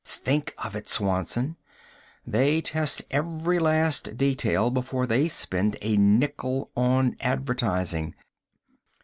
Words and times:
"Think 0.03 0.55
of 0.57 0.75
it, 0.75 0.89
Swanson! 0.89 1.57
They 2.25 2.59
test 2.59 3.03
every 3.11 3.59
last 3.59 4.17
detail 4.17 4.71
before 4.71 5.05
they 5.05 5.27
spend 5.27 5.77
a 5.83 5.95
nickel 5.95 6.71
on 6.75 7.15
advertising! 7.19 8.15